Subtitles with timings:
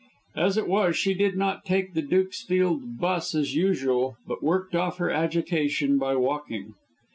[0.35, 4.97] As it was she did not take the Dukesfield 'bus as usual, but worked off
[4.97, 6.73] her agitation by walking.